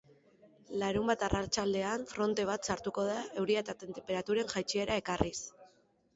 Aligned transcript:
Larunbat 0.83 1.25
arratsaldean 1.27 2.05
fronte 2.13 2.47
bat 2.51 2.71
sartuko 2.75 3.05
da 3.11 3.19
euria 3.43 3.65
eta 3.67 3.77
tenperaturen 3.85 4.53
jaitsiera 4.57 4.99
ekarriz. 5.05 5.39